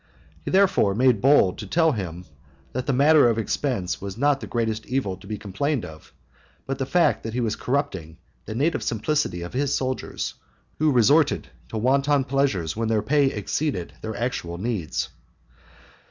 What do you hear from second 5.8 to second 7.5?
of, but the fact that he